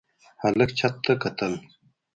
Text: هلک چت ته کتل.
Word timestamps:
هلک 0.41 0.69
چت 0.79 0.93
ته 1.03 1.13
کتل. 1.21 1.53